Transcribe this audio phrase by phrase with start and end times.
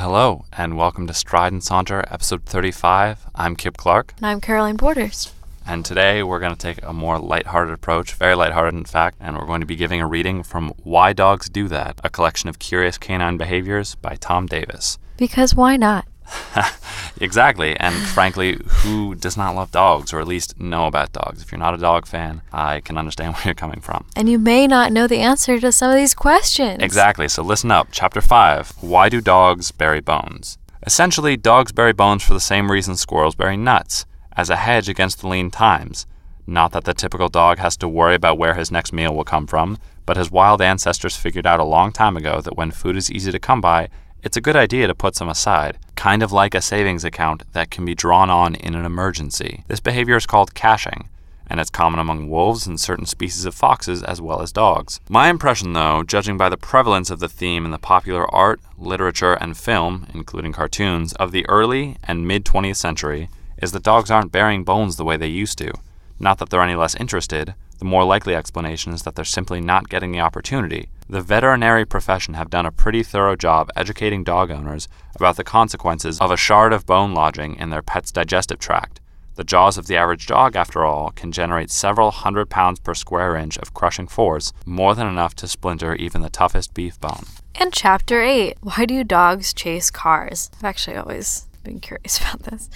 [0.00, 3.26] Hello, and welcome to Stride and Saunter, episode 35.
[3.34, 5.34] I'm Kip Clark, And I'm Caroline Borders.
[5.66, 9.36] and today we're going to take a more lighthearted approach, very lighthearted in fact, and
[9.36, 12.58] we're going to be giving a reading from Why Dogs Do That, a collection of
[12.58, 14.98] curious canine behaviors by Tom Davis.
[15.18, 16.06] Because why not?
[17.20, 21.42] Exactly, and frankly, who does not love dogs, or at least know about dogs?
[21.42, 24.06] If you're not a dog fan, I can understand where you're coming from.
[24.16, 26.82] And you may not know the answer to some of these questions.
[26.82, 27.28] Exactly.
[27.28, 27.88] So listen up.
[27.90, 30.56] Chapter 5 Why do dogs bury bones?
[30.86, 35.20] Essentially, dogs bury bones for the same reason squirrels bury nuts as a hedge against
[35.20, 36.06] the lean times.
[36.46, 39.46] Not that the typical dog has to worry about where his next meal will come
[39.46, 43.10] from, but his wild ancestors figured out a long time ago that when food is
[43.12, 43.90] easy to come by,
[44.22, 47.70] it's a good idea to put some aside, kind of like a savings account that
[47.70, 49.64] can be drawn on in an emergency.
[49.68, 51.08] This behavior is called caching
[51.50, 55.00] and it's common among wolves and certain species of foxes as well as dogs.
[55.08, 59.34] My impression, though, judging by the prevalence of the theme in the popular art, literature,
[59.34, 64.30] and film, including cartoons, of the early and mid 20th century, is that dogs aren't
[64.30, 65.72] burying bones the way they used to.
[66.20, 69.88] Not that they're any less interested, the more likely explanation is that they're simply not
[69.88, 70.88] getting the opportunity.
[71.10, 76.20] The veterinary profession have done a pretty thorough job educating dog owners about the consequences
[76.20, 79.00] of a shard of bone lodging in their pet's digestive tract.
[79.34, 83.34] The jaws of the average dog, after all, can generate several hundred pounds per square
[83.34, 87.24] inch of crushing force, more than enough to splinter even the toughest beef bone.
[87.56, 90.48] And chapter 8 Why do dogs chase cars?
[90.58, 92.70] I've actually always been curious about this.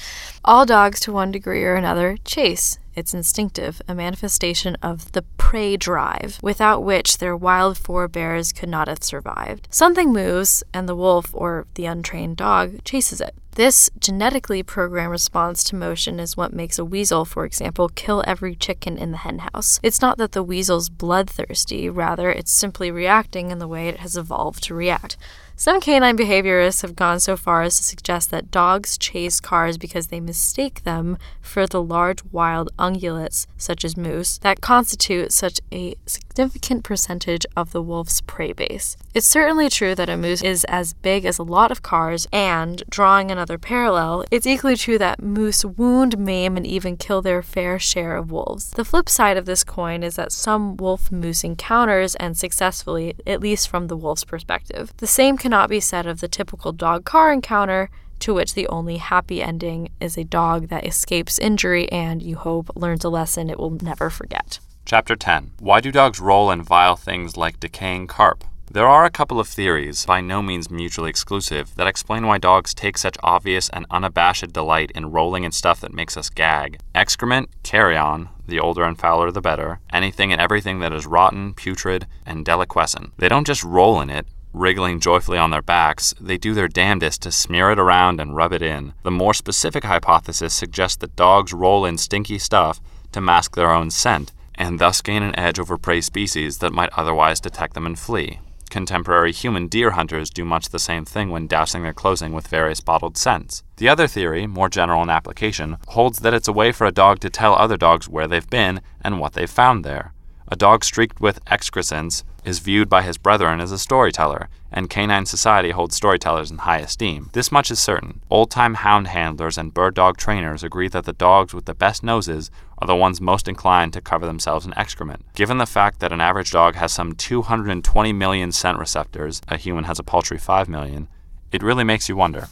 [0.45, 2.81] All dogs, to one degree or another, chase.
[2.97, 5.23] It's instinctive, a manifestation of the
[5.55, 9.69] prey drive, without which their wild forebears could not have survived.
[9.71, 13.37] Something moves, and the wolf, or the untrained dog, chases it.
[13.55, 18.57] This genetically programmed response to motion is what makes a weasel, for example, kill every
[18.57, 19.79] chicken in the henhouse.
[19.81, 24.17] It's not that the weasel's bloodthirsty, rather, it's simply reacting in the way it has
[24.17, 25.17] evolved to react.
[25.57, 30.09] Some canine behaviorists have gone so far as to suggest that dogs chase cars because
[30.09, 35.95] they mistake them for the large wild ungulates, such as moose, that constitute such a
[36.07, 38.97] significant percentage of the wolf's prey base.
[39.15, 42.83] It's certainly true that a moose is as big as a lot of cars, and,
[42.91, 47.79] drawing another parallel, it's equally true that moose wound, maim, and even kill their fair
[47.79, 48.71] share of wolves.
[48.71, 53.41] The flip side of this coin is that some wolf moose encounters, and successfully, at
[53.41, 54.93] least from the wolf's perspective.
[54.97, 57.91] The same cannot be said of the typical dog car encounter,
[58.21, 62.71] to which the only happy ending is a dog that escapes injury and, you hope,
[62.75, 64.61] learns a lesson it will never forget.
[64.87, 68.45] Chapter 10 Why do dogs roll in vile things like decaying carp?
[68.71, 72.75] There are a couple of theories, by no means mutually exclusive, that explain why dogs
[72.75, 76.81] take such obvious and unabashed delight in rolling in stuff that makes us gag.
[76.95, 82.07] Excrement, carrion, the older and fouler the better, anything and everything that is rotten, putrid,
[82.27, 83.13] and deliquescent.
[83.19, 87.23] They don't just roll in it, wriggling joyfully on their backs, they do their damnedest
[87.23, 88.95] to smear it around and rub it in.
[89.03, 92.81] The more specific hypothesis suggests that dogs roll in stinky stuff
[93.13, 96.93] to mask their own scent, and thus gain an edge over prey species that might
[96.97, 98.41] otherwise detect them and flee.
[98.75, 102.81] Contemporary human deer hunters do much the same thing when dousing their clothing with various
[102.81, 103.63] bottled scents.
[103.77, 107.21] The other theory, more general in application, holds that it's a way for a dog
[107.21, 110.13] to tell other dogs where they've been and what they've found there.
[110.49, 115.25] A dog streaked with excrescence is viewed by his brethren as a storyteller, and canine
[115.25, 117.31] society holds storytellers in high esteem.
[117.33, 118.21] This much is certain.
[118.29, 122.03] Old time hound handlers and bird dog trainers agree that the dogs with the best
[122.03, 125.25] noses are the ones most inclined to cover themselves in excrement.
[125.35, 129.85] Given the fact that an average dog has some 220 million scent receptors, a human
[129.85, 131.09] has a paltry 5 million,
[131.53, 132.49] it really makes you wonder.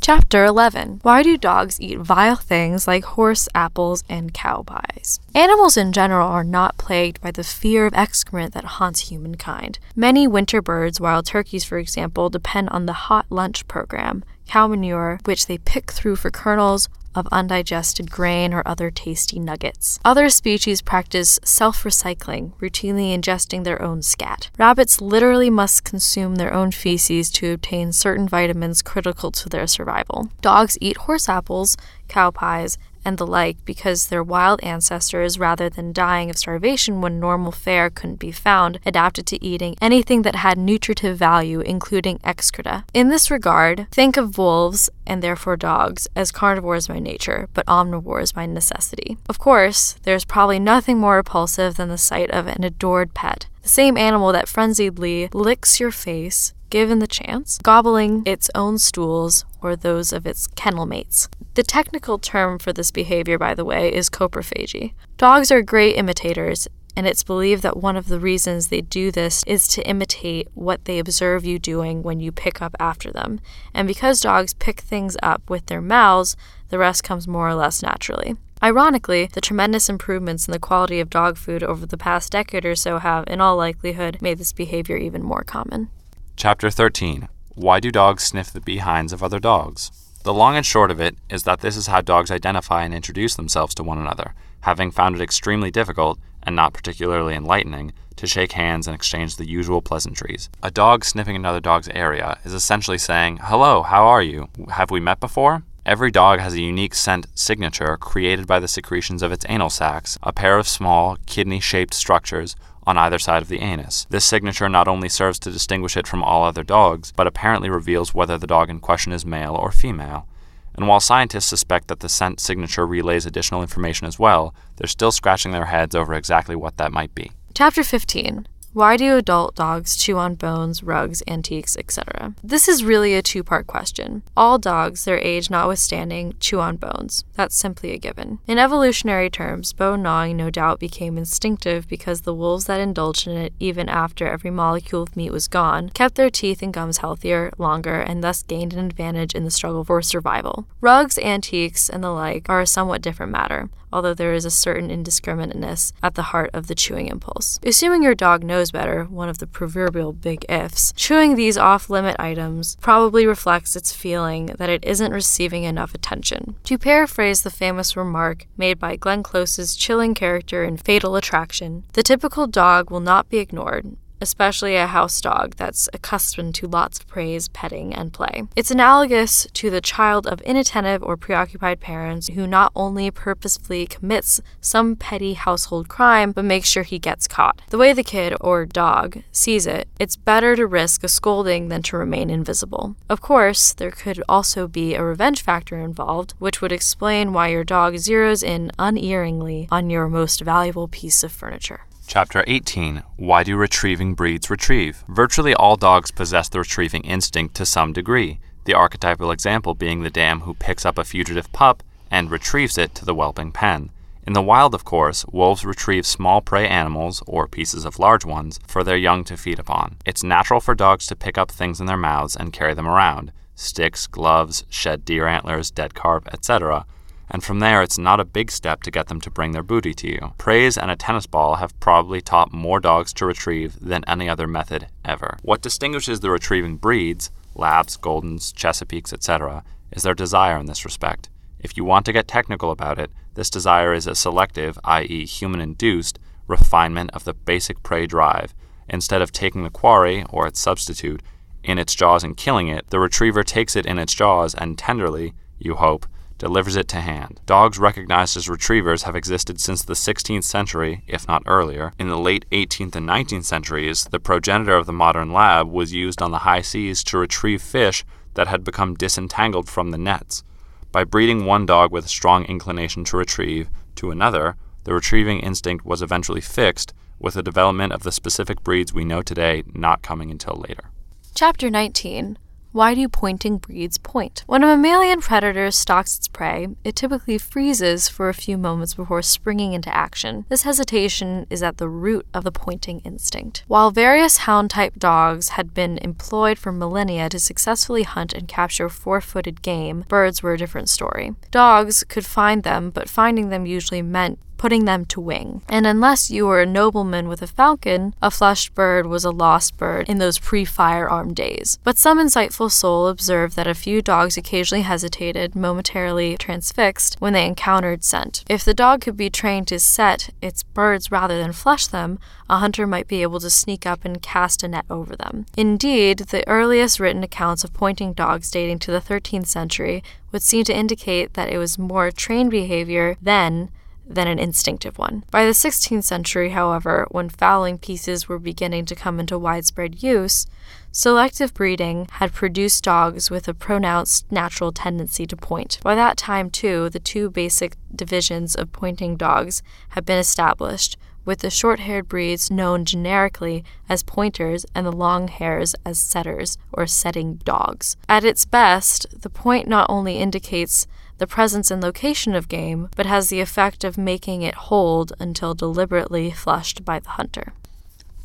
[0.00, 5.18] Chapter 11 Why do dogs eat vile things like horse apples and cow pies?
[5.34, 9.78] Animals in general are not plagued by the fear of excrement that haunts humankind.
[9.96, 15.18] Many winter birds, wild turkeys for example, depend on the hot lunch program, cow manure,
[15.24, 19.98] which they pick through for kernels, of undigested grain or other tasty nuggets.
[20.04, 24.50] Other species practice self recycling, routinely ingesting their own scat.
[24.58, 30.28] Rabbits literally must consume their own feces to obtain certain vitamins critical to their survival.
[30.40, 31.76] Dogs eat horse apples,
[32.08, 37.20] cow pies, and the like because their wild ancestors, rather than dying of starvation when
[37.20, 42.84] normal fare couldn't be found, adapted to eating anything that had nutritive value, including excreta.
[42.92, 48.34] In this regard, think of wolves, and therefore dogs, as carnivores by nature, but omnivores
[48.34, 49.16] by necessity.
[49.28, 53.46] Of course, there's probably nothing more repulsive than the sight of an adored pet.
[53.62, 59.44] The same animal that frenziedly licks your face given the chance, gobbling its own stools
[59.62, 61.28] or those of its kennel mates.
[61.54, 64.92] The technical term for this behavior, by the way, is coprophagy.
[65.16, 69.44] Dogs are great imitators, and it's believed that one of the reasons they do this
[69.46, 73.40] is to imitate what they observe you doing when you pick up after them.
[73.74, 76.36] And because dogs pick things up with their mouths,
[76.70, 78.36] the rest comes more or less naturally.
[78.62, 82.74] Ironically, the tremendous improvements in the quality of dog food over the past decade or
[82.74, 85.90] so have, in all likelihood, made this behavior even more common.
[86.38, 89.90] Chapter 13 Why do dogs sniff the behinds of other dogs?
[90.22, 93.34] The long and short of it is that this is how dogs identify and introduce
[93.34, 98.52] themselves to one another, having found it extremely difficult, and not particularly enlightening, to shake
[98.52, 100.50] hands and exchange the usual pleasantries.
[100.62, 104.50] A dog sniffing another dog's area is essentially saying, Hello, how are you?
[104.68, 105.62] Have we met before?
[105.86, 110.18] Every dog has a unique scent signature created by the secretions of its anal sacs,
[110.22, 112.56] a pair of small, kidney shaped structures
[112.86, 114.06] on either side of the anus.
[114.10, 118.14] This signature not only serves to distinguish it from all other dogs, but apparently reveals
[118.14, 120.28] whether the dog in question is male or female.
[120.76, 125.10] And while scientists suspect that the scent signature relays additional information as well, they're still
[125.10, 127.32] scratching their heads over exactly what that might be.
[127.54, 132.34] Chapter 15 why do adult dogs chew on bones, rugs, antiques, etc.?
[132.44, 134.22] This is really a two part question.
[134.36, 137.24] All dogs, their age notwithstanding, chew on bones.
[137.36, 138.38] That's simply a given.
[138.46, 143.38] In evolutionary terms, bone gnawing no doubt became instinctive because the wolves that indulged in
[143.38, 147.54] it, even after every molecule of meat was gone, kept their teeth and gums healthier,
[147.56, 150.66] longer, and thus gained an advantage in the struggle for survival.
[150.82, 154.90] Rugs, antiques, and the like are a somewhat different matter although there is a certain
[154.90, 157.58] indiscriminateness at the heart of the chewing impulse.
[157.64, 162.14] Assuming your dog knows better, one of the proverbial big ifs, chewing these off limit
[162.18, 166.56] items probably reflects its feeling that it isn't receiving enough attention.
[166.64, 172.02] To paraphrase the famous remark made by Glenn Close's chilling character in Fatal Attraction, the
[172.02, 177.06] typical dog will not be ignored, especially a house dog that's accustomed to lots of
[177.06, 178.44] praise, petting, and play.
[178.54, 184.40] It's analogous to the child of inattentive or preoccupied parents who not only purposefully commits
[184.60, 187.60] some petty household crime, but makes sure he gets caught.
[187.70, 191.82] The way the kid, or dog, sees it, it's better to risk a scolding than
[191.82, 192.96] to remain invisible.
[193.08, 197.64] Of course, there could also be a revenge factor involved, which would explain why your
[197.64, 201.80] dog zeroes in unerringly on your most valuable piece of furniture.
[202.08, 205.02] Chapter 18 Why do retrieving breeds retrieve?
[205.08, 210.10] Virtually all dogs possess the retrieving instinct to some degree, the archetypal example being the
[210.10, 213.90] dam who picks up a fugitive pup and retrieves it to the whelping pen.
[214.24, 218.60] In the wild, of course, wolves retrieve small prey animals, or pieces of large ones,
[218.68, 219.96] for their young to feed upon.
[220.06, 223.32] It's natural for dogs to pick up things in their mouths and carry them around
[223.56, 226.86] sticks, gloves, shed deer antlers, dead carp, etc
[227.30, 229.94] and from there it's not a big step to get them to bring their booty
[229.94, 230.32] to you.
[230.38, 234.46] Praise and a tennis ball have probably taught more dogs to retrieve than any other
[234.46, 235.38] method ever.
[235.42, 241.28] What distinguishes the retrieving breeds, Labs, Goldens, Chesapeakes, etc., is their desire in this respect.
[241.58, 245.60] If you want to get technical about it, this desire is a selective, i.e., human
[245.60, 248.54] induced, refinement of the basic prey drive.
[248.88, 251.22] Instead of taking the quarry, or its substitute,
[251.64, 255.34] in its jaws and killing it, the retriever takes it in its jaws and tenderly,
[255.58, 256.06] you hope,
[256.38, 257.40] delivers it to hand.
[257.46, 261.92] Dogs recognized as retrievers have existed since the 16th century, if not earlier.
[261.98, 266.20] In the late 18th and 19th centuries, the progenitor of the modern lab was used
[266.20, 270.44] on the high seas to retrieve fish that had become disentangled from the nets.
[270.92, 275.84] By breeding one dog with a strong inclination to retrieve to another, the retrieving instinct
[275.84, 280.30] was eventually fixed, with the development of the specific breeds we know today not coming
[280.30, 280.90] until later.
[281.34, 282.38] Chapter 19
[282.76, 284.44] why do pointing breeds point?
[284.46, 289.22] When a mammalian predator stalks its prey, it typically freezes for a few moments before
[289.22, 290.44] springing into action.
[290.50, 293.64] This hesitation is at the root of the pointing instinct.
[293.66, 298.90] While various hound type dogs had been employed for millennia to successfully hunt and capture
[298.90, 301.32] four footed game, birds were a different story.
[301.50, 305.62] Dogs could find them, but finding them usually meant putting them to wing.
[305.68, 309.76] And unless you were a nobleman with a falcon, a flushed bird was a lost
[309.76, 311.78] bird in those pre firearm days.
[311.84, 317.46] But some insightful soul observed that a few dogs occasionally hesitated, momentarily transfixed, when they
[317.46, 318.44] encountered scent.
[318.48, 322.58] If the dog could be trained to set its birds rather than flush them, a
[322.58, 325.46] hunter might be able to sneak up and cast a net over them.
[325.56, 330.64] Indeed, the earliest written accounts of pointing dogs dating to the 13th century would seem
[330.64, 333.70] to indicate that it was more trained behavior then
[334.06, 335.24] than an instinctive one.
[335.30, 340.46] By the 16th century, however, when fowling pieces were beginning to come into widespread use,
[340.92, 345.78] selective breeding had produced dogs with a pronounced natural tendency to point.
[345.82, 351.40] By that time, too, the two basic divisions of pointing dogs had been established, with
[351.40, 356.86] the short haired breeds known generically as pointers and the long hairs as setters or
[356.86, 357.96] setting dogs.
[358.08, 360.86] At its best, the point not only indicates
[361.18, 365.54] the presence and location of game, but has the effect of making it hold until
[365.54, 367.52] deliberately flushed by the hunter.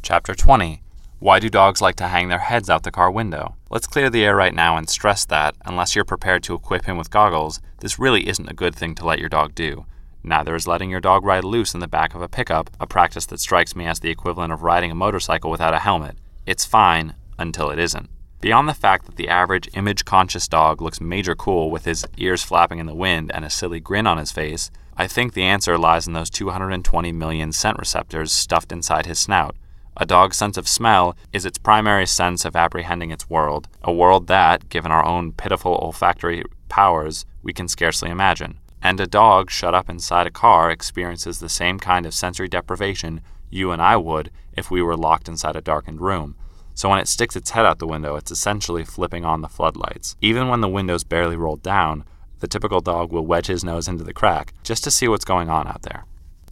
[0.01, 0.81] Chapter 20
[1.19, 3.55] Why do dogs like to hang their heads out the car window?
[3.69, 6.97] Let's clear the air right now and stress that, unless you're prepared to equip him
[6.97, 9.85] with goggles, this really isn't a good thing to let your dog do.
[10.23, 13.25] Neither is letting your dog ride loose in the back of a pickup, a practice
[13.27, 16.17] that strikes me as the equivalent of riding a motorcycle without a helmet.
[16.45, 18.09] It's fine until it isn't.
[18.41, 22.41] Beyond the fact that the average image conscious dog looks major cool with his ears
[22.41, 25.77] flapping in the wind and a silly grin on his face, I think the answer
[25.77, 29.55] lies in those 220 million scent receptors stuffed inside his snout.
[29.95, 34.25] A dog's sense of smell is its primary sense of apprehending its world, a world
[34.25, 38.57] that, given our own pitiful olfactory powers, we can scarcely imagine.
[38.81, 43.21] And a dog shut up inside a car experiences the same kind of sensory deprivation
[43.51, 46.35] you and I would if we were locked inside a darkened room.
[46.73, 50.15] So when it sticks its head out the window, it's essentially flipping on the floodlights.
[50.21, 52.03] Even when the window's barely rolled down,
[52.39, 55.49] the typical dog will wedge his nose into the crack just to see what's going
[55.49, 56.05] on out there.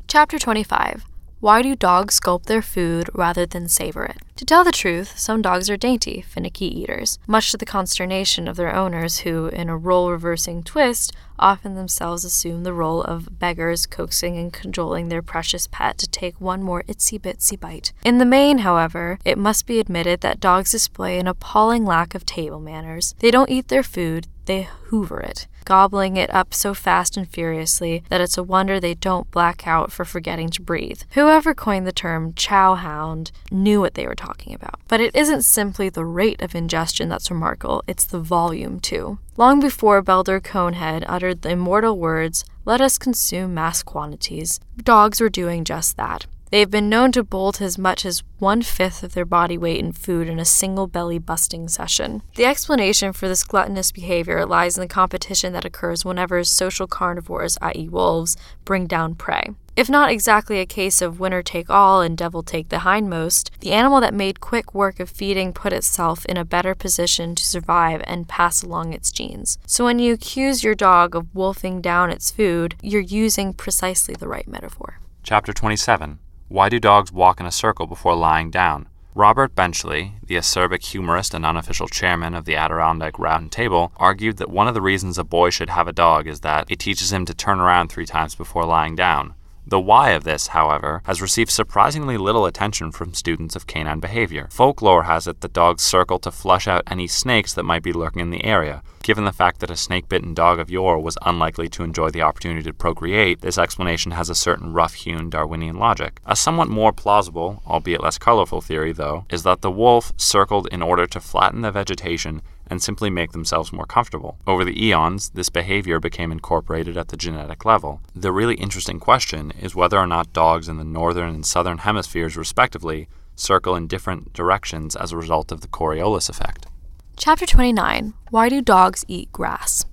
[0.08, 1.06] Chapter 25
[1.41, 4.17] Why do dogs gulp their food rather than savor it?
[4.36, 8.58] To tell the truth, some dogs are dainty, finicky eaters, much to the consternation of
[8.58, 13.86] their owners, who, in a role reversing twist, often themselves assume the role of beggars
[13.86, 17.93] coaxing and cajoling their precious pet to take one more itsy bitsy bite.
[18.03, 22.25] In the main, however, it must be admitted that dogs display an appalling lack of
[22.25, 23.15] table manners.
[23.19, 28.03] They don't eat their food, they hoover it, gobbling it up so fast and furiously
[28.10, 31.03] that it's a wonder they don't black out for forgetting to breathe.
[31.12, 34.79] Whoever coined the term chow hound knew what they were talking about.
[34.88, 39.20] But it isn't simply the rate of ingestion that's remarkable, it's the volume too.
[39.38, 45.29] Long before Beldar Conehead uttered the immortal words, let us consume mass quantities, dogs were
[45.29, 46.25] doing just that.
[46.51, 49.79] They have been known to bolt as much as one fifth of their body weight
[49.79, 52.24] in food in a single belly busting session.
[52.36, 57.60] The explanation for this gluttonous behavior lies in the competition that occurs whenever social carnivores,
[57.62, 59.51] i.e., wolves, bring down prey.
[59.75, 63.72] If not exactly a case of winner take all and devil take the hindmost, the
[63.72, 68.01] animal that made quick work of feeding put itself in a better position to survive
[68.06, 69.60] and pass along its genes.
[69.68, 74.27] So when you accuse your dog of wolfing down its food, you're using precisely the
[74.27, 74.98] right metaphor.
[75.22, 76.18] Chapter 27
[76.50, 78.88] why do dogs walk in a circle before lying down?
[79.13, 84.50] Robert Benchley, the acerbic humorist and unofficial chairman of the Adirondack Round Table, argued that
[84.50, 87.24] one of the reasons a boy should have a dog is that it teaches him
[87.25, 89.36] to turn around three times before lying down.
[89.70, 94.48] The why of this, however, has received surprisingly little attention from students of canine behavior.
[94.50, 98.24] Folklore has it that dogs circle to flush out any snakes that might be lurking
[98.24, 98.82] in the area.
[99.04, 102.24] Given the fact that a snake bitten dog of yore was unlikely to enjoy the
[102.24, 106.20] opportunity to procreate, this explanation has a certain rough hewn Darwinian logic.
[106.26, 110.82] A somewhat more plausible, albeit less colorful theory, though, is that the wolf circled in
[110.82, 114.38] order to flatten the vegetation and simply make themselves more comfortable.
[114.46, 118.02] Over the eons, this behavior became incorporated at the genetic level.
[118.16, 122.38] The really interesting question is whether or not dogs in the northern and southern hemispheres,
[122.38, 126.68] respectively, circle in different directions as a result of the Coriolis effect.
[127.16, 129.86] Chapter 29 Why do dogs eat grass?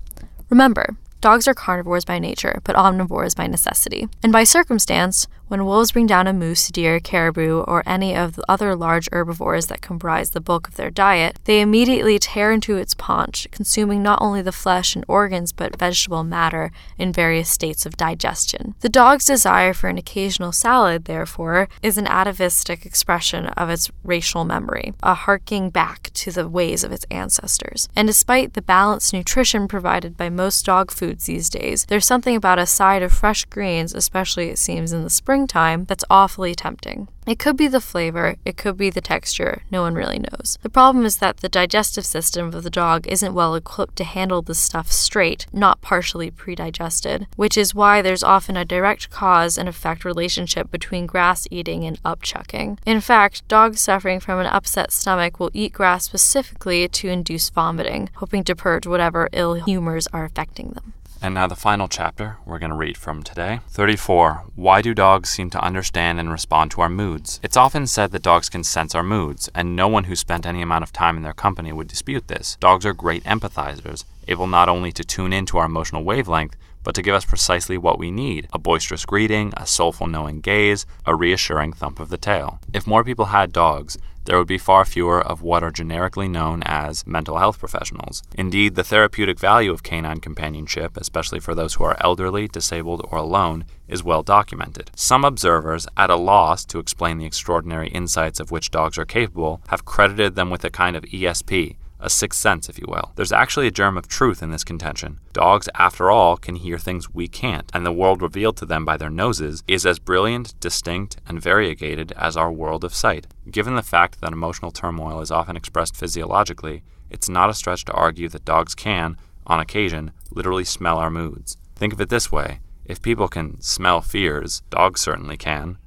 [0.49, 4.07] Remember, dogs are carnivores by nature, but omnivores by necessity.
[4.23, 8.43] And by circumstance, when wolves bring down a moose, deer, caribou, or any of the
[8.49, 12.93] other large herbivores that comprise the bulk of their diet, they immediately tear into its
[12.93, 17.95] paunch, consuming not only the flesh and organs but vegetable matter in various states of
[17.95, 18.75] digestion.
[18.81, 24.43] The dog's desire for an occasional salad, therefore, is an atavistic expression of its racial
[24.43, 27.87] memory, a harking back to the ways of its ancestors.
[27.95, 32.59] And despite the balanced nutrition provided by most dog foods these days, there's something about
[32.59, 37.07] a side of fresh greens, especially it seems in the spring springtime that's awfully tempting.
[37.27, 40.57] It could be the flavor, it could be the texture, no one really knows.
[40.63, 44.41] The problem is that the digestive system of the dog isn't well equipped to handle
[44.41, 49.67] the stuff straight, not partially predigested, which is why there's often a direct cause and
[49.69, 52.79] effect relationship between grass eating and upchucking.
[52.85, 58.09] In fact, dogs suffering from an upset stomach will eat grass specifically to induce vomiting,
[58.15, 60.93] hoping to purge whatever ill humors are affecting them.
[61.21, 63.59] And now the final chapter we're going to read from today.
[63.69, 64.45] 34.
[64.55, 67.39] Why do dogs seem to understand and respond to our moods?
[67.41, 70.61] It's often said that dogs can sense our moods, and no one who spent any
[70.61, 72.57] amount of time in their company would dispute this.
[72.59, 77.01] Dogs are great empathizers, able not only to tune into our emotional wavelength, but to
[77.01, 81.73] give us precisely what we need a boisterous greeting, a soulful knowing gaze, a reassuring
[81.73, 82.59] thump of the tail.
[82.73, 83.97] If more people had dogs,
[84.27, 88.21] there would be far fewer of what are generically known as mental health professionals.
[88.35, 93.19] Indeed, the therapeutic value of canine companionship, especially for those who are elderly, disabled, or
[93.19, 94.91] alone, is well documented.
[94.95, 99.61] Some observers, at a loss to explain the extraordinary insights of which dogs are capable,
[99.69, 103.11] have credited them with a kind of ESP, a sixth sense, if you will.
[103.15, 105.19] There's actually a germ of truth in this contention.
[105.33, 108.97] Dogs, after all, can hear things we can't, and the world revealed to them by
[108.97, 113.27] their noses is as brilliant, distinct, and variegated as our world of sight.
[113.49, 117.93] Given the fact that emotional turmoil is often expressed physiologically, it's not a stretch to
[117.93, 121.57] argue that dogs can, on occasion, literally smell our moods.
[121.75, 125.77] Think of it this way if people can smell fears, dogs certainly can.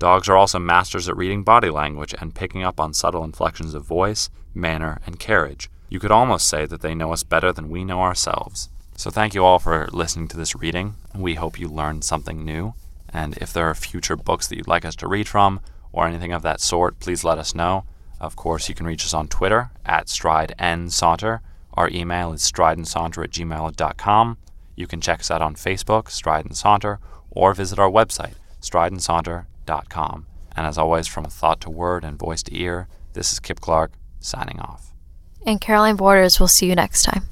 [0.00, 3.84] Dogs are also masters at reading body language and picking up on subtle inflections of
[3.84, 5.68] voice, manner, and carriage.
[5.90, 8.70] You could almost say that they know us better than we know ourselves.
[8.96, 10.94] So, thank you all for listening to this reading.
[11.14, 12.72] We hope you learned something new.
[13.10, 15.60] And if there are future books that you'd like us to read from
[15.92, 17.84] or anything of that sort, please let us know.
[18.20, 21.40] Of course, you can reach us on Twitter at StrideNSaunter.
[21.74, 24.38] Our email is strideandsaunter at gmail.com.
[24.76, 29.49] You can check us out on Facebook, Stride and Saunter, or visit our website, strideandsaunter.com.
[30.56, 33.92] And as always, from thought to word and voice to ear, this is Kip Clark
[34.18, 34.92] signing off.
[35.46, 37.24] And Caroline Borders we'll see you next time.